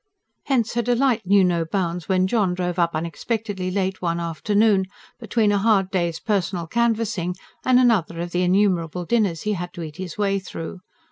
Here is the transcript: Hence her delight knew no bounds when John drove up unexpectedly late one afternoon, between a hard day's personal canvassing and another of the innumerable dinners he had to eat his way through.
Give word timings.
Hence 0.45 0.73
her 0.73 0.81
delight 0.81 1.27
knew 1.27 1.43
no 1.43 1.63
bounds 1.63 2.09
when 2.09 2.25
John 2.25 2.55
drove 2.55 2.79
up 2.79 2.95
unexpectedly 2.95 3.69
late 3.69 4.01
one 4.01 4.19
afternoon, 4.19 4.87
between 5.19 5.51
a 5.51 5.59
hard 5.59 5.91
day's 5.91 6.19
personal 6.19 6.65
canvassing 6.65 7.35
and 7.63 7.79
another 7.79 8.19
of 8.19 8.31
the 8.31 8.41
innumerable 8.41 9.05
dinners 9.05 9.43
he 9.43 9.53
had 9.53 9.71
to 9.73 9.83
eat 9.83 9.97
his 9.97 10.17
way 10.17 10.39
through. 10.39 10.79